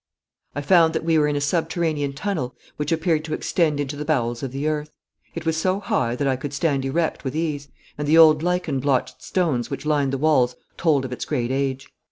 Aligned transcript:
I 0.55 0.61
found 0.61 0.93
that 0.93 1.03
we 1.03 1.19
were 1.19 1.27
in 1.27 1.35
a 1.35 1.39
subterranean 1.39 2.13
tunnel, 2.13 2.55
which 2.77 2.91
appeared 2.91 3.23
to 3.25 3.35
extend 3.35 3.79
into 3.79 3.95
the 3.95 4.03
bowels 4.03 4.41
of 4.41 4.51
the 4.51 4.67
earth. 4.67 4.89
It 5.35 5.45
was 5.45 5.57
so 5.57 5.79
high 5.79 6.15
that 6.15 6.27
I 6.27 6.35
could 6.37 6.53
stand 6.55 6.83
erect 6.85 7.23
with 7.23 7.35
ease, 7.35 7.67
and 7.99 8.07
the 8.07 8.17
old 8.17 8.41
lichen 8.41 8.79
blotched 8.79 9.21
stones 9.21 9.69
which 9.69 9.85
lined 9.85 10.11
the 10.11 10.17
walls 10.17 10.55
told 10.75 11.05
of 11.05 11.11
its 11.13 11.23
great 11.25 11.51
age. 11.51 11.87